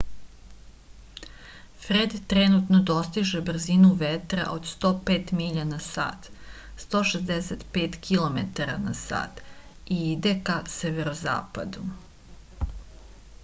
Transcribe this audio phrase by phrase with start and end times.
[1.81, 6.31] фред тренутно достиже брзину ветра од 105 миља на сат
[6.85, 9.23] 165 km/h
[9.99, 11.87] и иде ка северозападу